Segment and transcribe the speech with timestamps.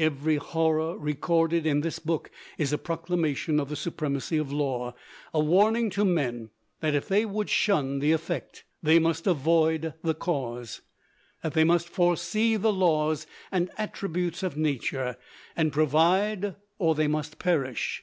[0.00, 4.92] Every horror recorded in this book is a proclamation of the supremacy of law
[5.32, 10.14] a warning to men that if they would shun the effect they must avoid the
[10.14, 10.80] cause;
[11.44, 15.16] that they must foresee the laws and attributes of nature,
[15.54, 18.02] and provide; or they must perish.